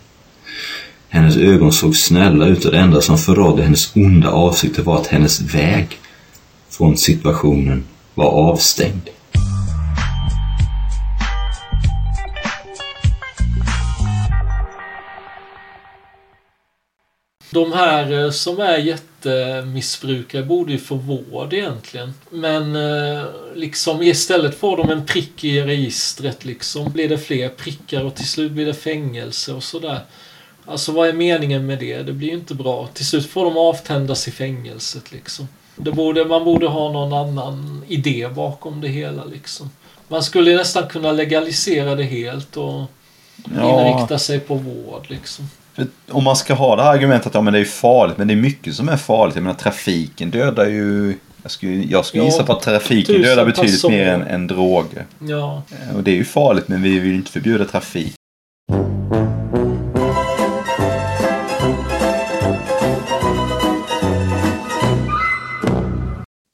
Hennes 1.09 1.37
ögon 1.37 1.73
såg 1.73 1.97
snälla 1.97 2.47
ut 2.47 2.65
och 2.65 2.73
det 2.73 2.79
enda 2.79 3.01
som 3.01 3.19
förrådde 3.19 3.63
hennes 3.63 3.97
onda 3.97 4.31
avsikter 4.31 4.83
var 4.83 5.01
att 5.01 5.07
hennes 5.07 5.41
väg 5.41 5.99
från 6.71 6.97
situationen 6.97 7.85
var 8.15 8.51
avstängd. 8.51 9.11
De 17.53 17.73
här 17.73 18.25
eh, 18.25 18.31
som 18.31 18.61
är 18.61 18.79
jättemissbrukare 18.79 20.43
borde 20.43 20.73
ju 20.73 20.79
få 20.79 20.95
vård 20.95 21.53
egentligen. 21.53 22.15
Men 22.31 22.77
eh, 22.77 23.25
liksom 23.55 24.03
istället 24.03 24.59
får 24.59 24.77
de 24.77 24.91
en 24.91 25.07
prick 25.07 25.45
i 25.45 25.63
registret 25.63 26.45
liksom. 26.45 26.93
Blir 26.93 27.09
det 27.09 27.19
fler 27.19 27.49
prickar 27.49 28.05
och 28.05 28.15
till 28.15 28.29
slut 28.29 28.53
blir 28.53 28.67
det 28.67 28.75
fängelse 28.75 29.53
och 29.53 29.63
sådär. 29.63 30.01
Alltså 30.65 30.93
vad 30.93 31.09
är 31.09 31.13
meningen 31.13 31.67
med 31.67 31.79
det? 31.79 32.03
Det 32.03 32.13
blir 32.13 32.29
ju 32.29 32.35
inte 32.35 32.55
bra. 32.55 32.89
Till 32.95 33.07
slut 33.07 33.27
får 33.27 33.45
de 33.45 33.57
avtändas 33.57 34.29
i 34.29 34.31
fängelset 34.31 35.13
liksom. 35.13 35.49
Det 35.85 35.93
borde, 35.93 36.25
man 36.25 36.45
borde 36.45 36.67
ha 36.67 36.93
någon 36.93 37.13
annan 37.13 37.83
idé 37.89 38.29
bakom 38.35 38.81
det 38.81 38.89
hela 38.89 39.25
liksom. 39.25 39.71
Man 40.09 40.23
skulle 40.23 40.57
nästan 40.57 40.89
kunna 40.89 41.13
legalisera 41.13 41.95
det 41.95 42.03
helt 42.05 42.57
och 42.57 42.85
inrikta 43.51 44.19
sig 44.19 44.41
på 44.41 44.55
vård 44.55 45.07
liksom. 45.09 45.49
Om 46.11 46.25
man 46.25 46.37
ska 46.37 46.55
ha 46.55 46.77
det 46.77 46.83
här 46.83 46.91
argumentet 46.93 47.27
att 47.27 47.35
ja, 47.35 47.41
men 47.41 47.53
det 47.53 47.61
är 47.61 47.65
farligt, 47.65 48.19
men 48.19 48.29
det 48.29 48.35
är 48.35 48.37
mycket 48.37 48.75
som 48.75 48.89
är 48.89 48.97
farligt. 48.97 49.37
Jag 49.37 49.43
menar 49.43 49.57
trafiken 49.57 50.31
dödar 50.31 50.67
ju... 50.67 51.19
Jag 51.43 51.51
skulle, 51.51 51.73
jag 51.73 52.05
skulle 52.05 52.23
Ja, 52.23 52.27
gissa 52.31 52.45
på 52.45 52.53
att 52.53 52.63
trafiken 52.63 53.23
dödar 53.23 53.45
betydligt 53.45 53.73
personer. 53.73 53.97
mer 53.97 54.07
än, 54.07 54.23
än 54.23 54.47
droger. 54.47 55.07
Ja. 55.19 55.63
Och 55.97 56.03
det 56.03 56.11
är 56.11 56.15
ju 56.15 56.25
farligt, 56.25 56.69
men 56.69 56.83
vi 56.83 56.99
vill 56.99 57.15
inte 57.15 57.31
förbjuda 57.31 57.65
trafik. 57.65 58.15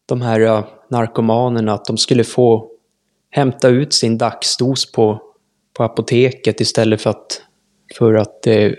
De 0.08 0.22
här 0.22 0.40
ja, 0.40 0.68
narkomanerna, 0.88 1.74
att 1.74 1.84
de 1.84 1.96
skulle 1.96 2.24
få 2.24 2.70
hämta 3.30 3.68
ut 3.68 3.94
sin 3.94 4.18
dagsdos 4.18 4.92
på, 4.92 5.22
på 5.76 5.84
apoteket 5.84 6.60
istället 6.60 7.02
för 7.02 7.10
att, 7.10 7.42
för 7.98 8.14
att, 8.14 8.46
eh, 8.46 8.70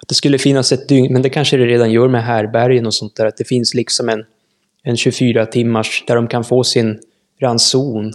att 0.00 0.08
det 0.08 0.14
skulle 0.14 0.38
finnas 0.38 0.72
ett 0.72 0.88
dygn, 0.88 1.12
men 1.12 1.22
det 1.22 1.30
kanske 1.30 1.56
det 1.56 1.66
redan 1.66 1.92
gör 1.92 2.08
med 2.08 2.24
härbergen 2.24 2.86
och 2.86 2.94
sånt 2.94 3.16
där, 3.16 3.26
att 3.26 3.36
det 3.36 3.44
finns 3.44 3.74
liksom 3.74 4.08
en, 4.08 4.24
en 4.82 4.96
24 4.96 5.46
timmars 5.46 6.04
där 6.06 6.16
de 6.16 6.28
kan 6.28 6.44
få 6.44 6.64
sin 6.64 7.00
ranson. 7.40 8.12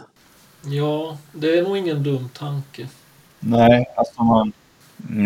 Ja, 0.66 1.18
det 1.34 1.58
är 1.58 1.64
nog 1.64 1.78
ingen 1.78 2.04
dum 2.04 2.30
tanke. 2.40 2.88
Nej, 3.40 3.86
alltså 3.96 4.24
man... 4.24 4.54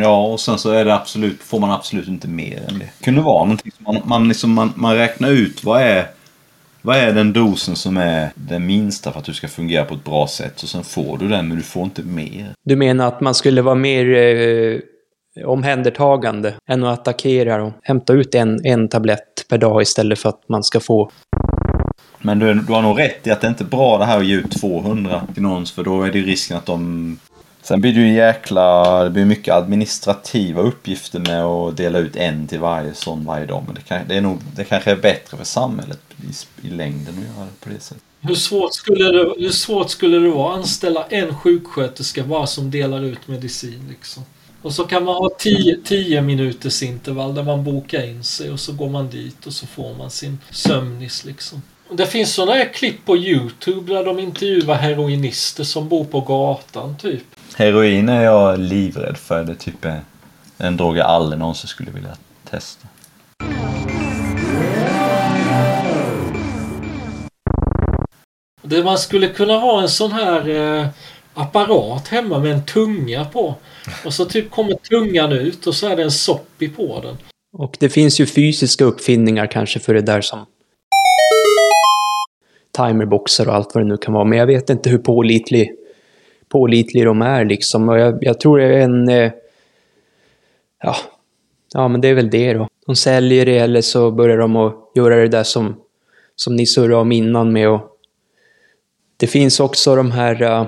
Ja, 0.02 0.26
och 0.28 0.40
sen 0.40 0.58
så 0.58 0.72
är 0.72 0.86
det 0.86 0.96
absolut, 0.96 1.44
får 1.44 1.60
man 1.60 1.72
absolut 1.72 2.08
inte 2.08 2.28
mer 2.28 2.66
än 2.70 2.80
det. 2.80 2.90
Det 3.00 3.06
kunde 3.06 3.22
vara 3.22 3.44
någonting 3.44 3.72
som 3.72 3.84
man, 3.84 4.02
man, 4.06 4.28
liksom, 4.28 4.54
man, 4.54 4.74
man 4.76 4.96
räknar 4.96 5.30
ut 5.30 5.64
vad 5.64 5.82
är, 5.82 6.08
vad 6.82 6.98
är 6.98 7.14
den 7.14 7.34
dosen 7.34 7.76
som 7.76 7.98
är 7.98 8.30
den 8.36 8.66
minsta 8.66 9.12
för 9.12 9.20
att 9.20 9.26
du 9.26 9.34
ska 9.34 9.48
fungera 9.48 9.86
på 9.86 9.94
ett 9.94 10.04
bra 10.04 10.28
sätt. 10.28 10.54
Så 10.56 10.68
sen 10.68 10.84
får 10.84 11.18
du 11.18 11.28
den, 11.28 11.48
men 11.48 11.58
du 11.58 11.64
får 11.64 11.84
inte 11.84 12.04
mer. 12.04 12.54
Du 12.66 12.76
menar 12.76 13.08
att 13.08 13.22
man 13.22 13.36
skulle 13.36 13.62
vara 13.62 13.76
mer 13.76 14.16
eh, 14.16 14.80
omhändertagande 15.46 16.54
än 16.70 16.84
att 16.84 17.00
attackera 17.00 17.64
och 17.64 17.74
hämta 17.84 18.14
ut 18.14 18.36
en, 18.36 18.66
en 18.66 18.90
tablett 18.90 19.46
per 19.50 19.58
dag 19.58 19.82
istället 19.82 20.20
för 20.20 20.30
att 20.30 20.50
man 20.50 20.64
ska 20.64 20.80
få... 20.80 21.12
Men 22.22 22.40
du, 22.40 22.54
du 22.54 22.74
har 22.74 22.82
nog 22.82 23.00
rätt 23.00 23.28
i 23.28 23.32
att 23.32 23.42
det 23.42 23.48
inte 23.48 23.64
är 23.64 23.66
bra 23.66 23.98
det 23.98 24.06
här 24.06 24.18
att 24.18 24.26
ge 24.26 24.36
ut 24.36 24.62
200 24.62 25.22
till 25.34 25.44
någon, 25.44 25.66
för 25.66 25.84
då 25.84 26.04
är 26.04 26.12
det 26.12 26.20
risken 26.20 26.58
att 26.58 26.66
de... 26.66 27.18
Sen 27.62 27.82
blir 27.82 27.94
det 27.94 28.00
ju 28.00 28.14
jäkla... 28.14 29.04
Det 29.04 29.10
blir 29.10 29.26
mycket 29.26 29.54
administrativa 29.54 30.62
uppgifter 30.62 31.20
med 31.20 31.44
att 31.44 31.78
dela 31.78 32.00
ut 32.00 32.16
en 32.16 32.48
till 32.48 32.60
varje 32.60 32.94
sån 32.94 33.26
varje 33.26 33.46
dag. 33.46 33.64
Men 33.66 33.76
det, 33.76 33.82
kan, 33.82 34.08
det, 34.08 34.16
är 34.16 34.22
nog, 34.22 34.40
det 34.56 34.64
kanske 34.64 34.92
är 34.92 34.96
bättre 34.96 35.38
för 35.38 35.46
samhället 35.46 36.00
i, 36.18 36.68
i 36.68 36.70
längden 36.70 37.14
att 37.18 37.38
göra 37.38 37.46
det 37.46 37.66
på 37.66 37.70
det 37.70 37.80
sättet. 37.80 38.04
Hur 38.22 38.36
svårt, 38.36 38.74
skulle 38.74 39.06
det, 39.12 39.34
hur 39.38 39.50
svårt 39.50 39.90
skulle 39.90 40.18
det 40.18 40.30
vara 40.30 40.54
att 40.54 40.60
anställa 40.60 41.06
en 41.10 41.36
sjuksköterska 41.36 42.24
bara 42.24 42.48
som 42.48 42.72
delar 42.72 43.04
ut 43.04 43.28
medicin 43.28 43.86
liksom? 43.90 44.24
Och 44.62 44.74
så 44.74 44.84
kan 44.84 45.04
man 45.04 45.16
ha 45.16 45.30
10 45.84 46.22
minuters 46.22 46.84
intervall 46.84 47.36
där 47.36 47.44
man 47.44 47.64
bokar 47.64 48.04
in 48.04 48.24
sig 48.24 48.52
och 48.52 48.60
så 48.60 48.74
går 48.74 48.90
man 48.90 49.10
dit 49.10 49.46
och 49.46 49.54
så 49.54 49.68
får 49.68 49.96
man 49.96 50.12
sin 50.12 50.38
sömnis 50.52 51.26
liksom. 51.26 51.62
Det 51.94 52.06
finns 52.06 52.34
sådana 52.34 52.52
här 52.54 52.74
klipp 52.74 53.06
på 53.06 53.18
Youtube 53.18 53.94
där 53.94 54.06
de 54.06 54.20
intervjuar 54.20 54.76
heroinister 54.76 55.64
som 55.64 55.90
bor 55.90 56.06
på 56.06 56.22
gatan 56.22 56.98
typ. 56.98 57.24
Heroin 57.56 58.10
är 58.10 58.24
jag 58.24 58.60
livrädd 58.60 59.18
för. 59.18 59.44
Det 59.44 59.52
är 59.52 59.56
typ 59.56 59.86
en 60.58 60.78
drog 60.78 60.98
jag 60.98 61.06
aldrig 61.06 61.40
någonsin 61.40 61.68
skulle 61.68 61.92
vilja 61.92 62.18
testa. 62.50 62.88
Det 68.62 68.84
man 68.84 68.98
skulle 68.98 69.28
kunna 69.28 69.58
ha 69.58 69.82
en 69.82 69.90
sån 69.90 70.12
här 70.12 70.50
eh, 70.50 70.88
apparat 71.34 72.08
hemma 72.08 72.40
med 72.40 72.52
en 72.52 72.66
tunga 72.66 73.26
på. 73.26 73.56
Och 74.06 74.14
så 74.14 74.26
typ 74.26 74.52
kommer 74.52 74.74
tungan 74.74 75.32
ut 75.32 75.68
och 75.68 75.76
så 75.76 75.88
är 75.88 75.96
det 75.96 76.04
en 76.04 76.12
soppi 76.12 76.70
på 76.70 77.02
den. 77.04 77.18
Och 77.58 77.78
det 77.80 77.90
finns 77.90 78.20
ju 78.20 78.26
fysiska 78.26 78.84
uppfinningar 78.84 79.48
kanske 79.48 79.80
för 79.80 79.94
det 79.94 80.02
där 80.02 80.22
som 80.22 80.46
timerboxar 82.78 83.48
och 83.48 83.56
allt 83.56 83.76
vad 83.76 83.84
det 83.84 83.88
nu 83.88 83.98
kan 83.98 84.14
vara. 84.14 84.24
Men 84.24 84.38
jag 84.38 84.46
vet 84.46 84.70
inte 84.70 84.90
hur 84.90 84.98
pålitlig, 84.98 85.72
pålitlig 86.50 87.06
de 87.06 87.22
är 87.22 87.46
liksom. 87.46 87.90
Och 87.90 88.00
jag, 88.00 88.18
jag 88.22 88.40
tror 88.40 88.58
det 88.58 88.66
är 88.66 88.82
en... 88.82 89.10
Eh, 89.10 89.32
ja, 90.84 90.96
ja, 91.74 91.88
men 91.88 92.02
det 92.02 92.08
är 92.08 92.14
väl 92.14 92.30
det 92.30 92.54
då. 92.54 92.68
De 92.86 92.96
säljer 92.96 93.46
det 93.46 93.58
eller 93.58 93.82
så 93.82 94.12
börjar 94.12 94.38
de 94.38 94.56
att 94.56 94.76
göra 94.96 95.16
det 95.16 95.28
där 95.28 95.44
som, 95.44 95.76
som 96.36 96.56
ni 96.56 96.66
surrade 96.66 96.96
om 97.02 97.12
innan 97.12 97.54
med 97.54 97.70
och 97.70 97.98
Det 99.18 99.28
finns 99.28 99.60
också 99.60 99.96
de 99.96 100.12
här... 100.12 100.42
Uh, 100.42 100.66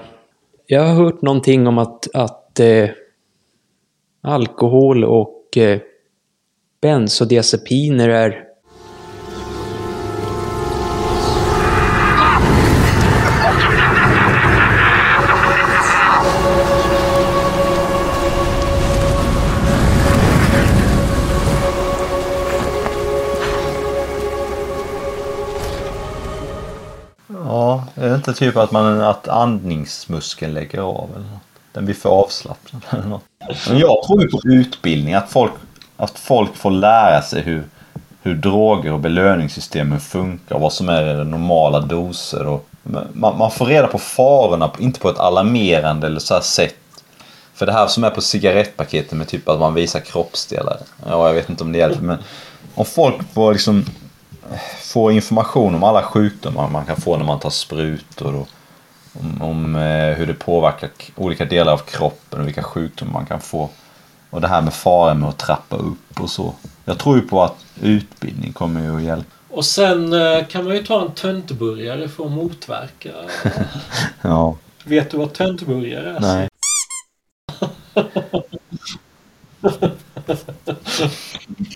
jag 0.66 0.82
har 0.82 0.94
hört 1.04 1.22
någonting 1.22 1.68
om 1.68 1.78
att, 1.78 2.16
att 2.16 2.60
eh, 2.60 2.90
alkohol 4.22 5.04
och 5.04 5.58
eh, 5.58 5.80
bensodiazepiner 6.82 8.10
är 8.10 8.53
inte 28.28 28.40
typ 28.40 28.58
att, 28.58 28.72
man, 28.72 29.02
att 29.02 29.28
andningsmuskeln 29.28 30.54
lägger 30.54 30.80
av 30.80 31.10
eller 31.16 31.26
något? 31.26 31.42
Den 31.72 31.86
blir 31.86 31.96
för 31.96 32.10
avslappnad 32.10 32.82
eller 32.90 33.06
något. 33.06 33.24
Men 33.70 33.78
jag 33.78 34.04
tror 34.04 34.22
ju 34.22 34.28
på 34.28 34.42
utbildning, 34.44 35.14
att 35.14 35.32
folk, 35.32 35.52
att 35.98 36.20
folk 36.20 36.56
får 36.56 36.72
lära 36.72 37.22
sig 37.22 37.42
hur, 37.42 37.64
hur 38.22 38.36
droger 38.36 38.94
och 38.94 39.00
belöningssystemen 39.00 40.00
funkar 40.00 40.56
och 40.56 40.62
vad 40.62 40.74
som 40.74 40.90
är 40.90 41.24
normala 41.24 41.80
doser. 41.80 42.48
Och 42.48 42.68
man, 42.84 43.38
man 43.38 43.52
får 43.52 43.66
reda 43.66 43.88
på 43.88 44.00
farorna, 44.00 44.72
inte 44.80 45.00
på 45.00 45.10
ett 45.10 45.20
alarmerande 45.20 46.08
eller 46.08 46.20
så 46.20 46.42
sätt. 46.42 46.76
För 47.54 47.66
det 47.66 47.74
här 47.74 47.88
som 47.88 48.04
är 48.04 48.10
på 48.10 48.22
cigarettpaketen 48.22 49.18
med 49.18 49.28
typ 49.28 49.50
att 49.50 49.60
man 49.60 49.74
visar 49.74 50.00
kroppsdelar. 50.00 50.78
Ja, 51.06 51.28
jag 51.28 51.34
vet 51.34 51.50
inte 51.50 51.64
om 51.64 51.72
det 51.72 51.78
hjälper 51.78 52.02
men 52.02 52.18
om 52.76 52.86
folk 52.86 53.34
får 53.34 53.54
liksom 53.54 53.86
få 54.82 55.12
information 55.12 55.76
om 55.76 55.84
alla 55.84 56.04
sjukdomar 56.04 56.70
man 56.70 56.86
kan 56.86 56.96
få 56.96 57.18
när 57.18 57.26
man 57.26 57.40
tar 57.40 57.50
sprutor 57.50 58.36
och 58.36 58.48
om, 59.20 59.42
om 59.42 59.76
eh, 59.76 60.16
hur 60.16 60.28
det 60.28 60.34
påverkar 60.34 60.90
olika 61.16 61.46
delar 61.46 61.74
av 61.74 61.78
kroppen 61.78 62.40
och 62.40 62.48
vilka 62.48 62.64
sjukdomar 62.64 63.14
man 63.14 63.26
kan 63.26 63.42
få. 63.42 63.70
Och 64.30 64.42
det 64.42 64.48
här 64.48 64.62
med 64.62 64.74
faran 64.74 65.20
med 65.20 65.30
att 65.30 65.38
trappa 65.38 65.76
upp 65.76 66.20
och 66.20 66.30
så. 66.30 66.54
Jag 66.86 67.00
tror 67.00 67.16
ju 67.16 67.22
på 67.22 67.44
att 67.44 67.66
utbildning 67.82 68.54
kommer 68.54 68.82
ju 68.82 68.96
att 68.96 69.04
hjälpa. 69.04 69.30
Och 69.50 69.66
sen 69.66 70.14
eh, 70.14 70.46
kan 70.48 70.66
man 70.66 70.76
ju 70.76 70.84
ta 70.84 71.02
en 71.02 71.12
töntburgare 71.12 72.10
för 72.10 72.26
att 72.26 72.32
motverka. 72.32 73.10
ja. 74.22 74.56
Vet 74.84 75.12
du 75.12 75.18
vad 75.18 75.34
töntburgare 75.34 76.10
är? 76.10 76.20
Nej. 76.20 76.50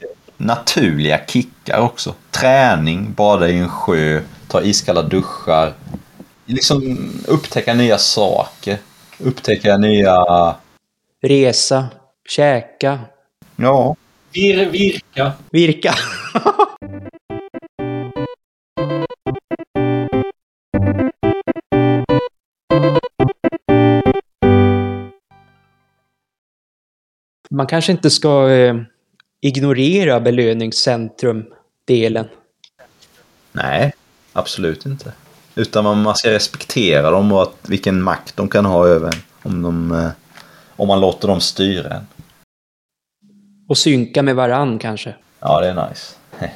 Naturliga 0.38 1.20
kickar 1.28 1.80
också. 1.80 2.16
Träning, 2.32 3.14
bada 3.14 3.50
i 3.50 3.58
en 3.58 3.70
sjö, 3.70 4.22
ta 4.48 4.62
iskalla 4.62 5.02
duschar. 5.02 5.74
Liksom 6.46 6.98
upptäcka 7.28 7.74
nya 7.74 7.98
saker. 7.98 8.78
Upptäcka 9.20 9.78
nya... 9.78 10.26
resa, 11.22 11.88
käka, 12.30 13.00
Ja. 13.56 13.96
Vir, 14.34 14.70
virka. 14.70 15.34
virka. 15.52 15.94
Man 27.50 27.68
kanske 27.68 27.92
inte 27.92 28.10
ska 28.10 28.50
eh, 28.50 28.76
ignorera 29.42 30.20
belöningscentrum-delen. 30.20 32.28
Nej, 33.52 33.94
absolut 34.34 34.86
inte. 34.86 35.14
Utan 35.56 35.84
man, 35.84 36.16
ska 36.16 36.32
respektera 36.32 37.12
dem 37.12 37.32
och 37.32 37.42
att, 37.42 37.56
vilken 37.68 38.02
makt 38.02 38.36
de 38.36 38.50
kan 38.50 38.66
ha 38.66 38.88
över 38.88 39.08
en. 39.08 39.22
Om, 39.44 39.62
de, 39.62 39.92
eh, 39.92 40.10
om 40.76 40.88
man 40.88 41.00
låter 41.00 41.28
dem 41.28 41.42
styra 41.42 41.90
en. 41.90 42.08
Och 43.68 43.78
synka 43.78 44.24
med 44.24 44.36
varann 44.36 44.80
kanske. 44.80 45.16
Ja, 45.40 45.62
det 45.62 45.68
är 45.68 45.90
nice. 45.90 46.14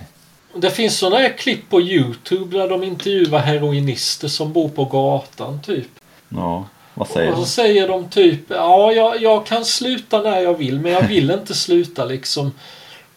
Det 0.56 0.70
finns 0.70 0.98
sådana 0.98 1.18
här 1.18 1.38
klipp 1.38 1.70
på 1.70 1.82
Youtube 1.82 2.58
där 2.58 2.70
de 2.70 2.84
intervjuar 2.84 3.40
heroinister 3.40 4.28
som 4.28 4.54
bor 4.54 4.70
på 4.70 4.86
gatan 4.86 5.62
typ. 5.62 5.88
Ja, 6.30 6.66
vad 6.94 7.08
säger 7.08 7.32
Och 7.32 7.36
så 7.36 7.42
du? 7.42 7.48
säger 7.48 7.88
de 7.88 8.10
typ 8.10 8.40
ja, 8.48 8.92
jag, 8.92 9.22
jag 9.22 9.46
kan 9.46 9.66
sluta 9.66 10.22
när 10.22 10.40
jag 10.40 10.58
vill 10.58 10.80
men 10.80 10.92
jag 10.92 11.08
vill 11.08 11.32
inte 11.32 11.54
sluta 11.54 12.06
liksom. 12.06 12.52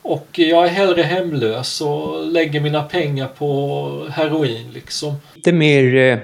Och 0.02 0.28
jag 0.32 0.64
är 0.64 0.68
hellre 0.68 1.02
hemlös 1.02 1.80
och 1.80 2.26
lägger 2.26 2.60
mina 2.60 2.82
pengar 2.82 3.26
på 3.26 4.06
heroin 4.10 4.70
liksom. 4.74 5.14
Lite 5.34 5.52
mer 5.52 5.96
eh, 5.96 6.18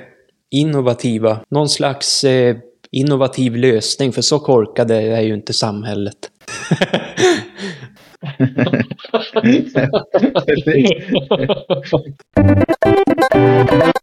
innovativa. 0.50 1.40
Någon 1.50 1.68
slags 1.68 2.24
eh, 2.24 2.56
innovativ 2.90 3.56
lösning, 3.56 4.12
för 4.12 4.22
så 4.22 4.38
korkade 4.38 4.96
är 4.96 5.20
ju 5.20 5.34
inte 5.34 5.52
samhället. 5.52 6.16